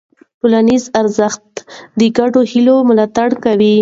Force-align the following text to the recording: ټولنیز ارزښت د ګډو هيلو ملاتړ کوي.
ټولنیز 0.39 0.83
ارزښت 0.99 1.47
د 1.99 2.01
ګډو 2.17 2.41
هيلو 2.51 2.75
ملاتړ 2.89 3.29
کوي. 3.43 3.69